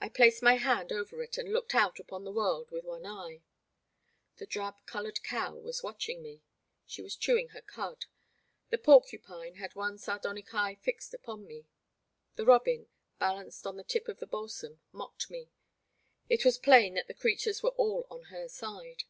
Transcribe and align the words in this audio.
I 0.00 0.08
placed 0.08 0.40
my 0.42 0.54
hand 0.54 0.90
over 0.90 1.22
it 1.22 1.36
and 1.36 1.52
looked 1.52 1.74
out 1.74 2.00
upon 2.00 2.24
the 2.24 2.32
world 2.32 2.70
with 2.70 2.86
one 2.86 3.04
eye. 3.04 3.42
The 4.38 4.46
drab 4.46 4.76
coloured 4.86 5.22
cow 5.22 5.54
was 5.54 5.82
watching 5.82 6.22
me; 6.22 6.40
she 6.86 7.02
was 7.02 7.14
chewing 7.14 7.48
her 7.50 7.60
cud; 7.60 8.06
the 8.70 8.78
porcupine 8.78 9.56
had 9.56 9.74
one 9.74 9.98
sardonic 9.98 10.54
eye 10.54 10.76
fixed 10.76 11.12
upon 11.12 11.46
me; 11.46 11.66
the 12.36 12.46
robin, 12.46 12.88
balanced 13.18 13.66
on 13.66 13.76
the 13.76 13.84
tip 13.84 14.08
of 14.08 14.18
the 14.18 14.26
balsam, 14.26 14.80
mocked 14.92 15.28
me. 15.28 15.50
It 16.30 16.42
was 16.42 16.56
plain 16.56 16.94
that 16.94 17.06
the 17.06 17.12
creatures 17.12 17.62
were 17.62 17.72
all 17.76 18.06
on 18.10 18.22
her 18.32 18.48
side. 18.48 19.04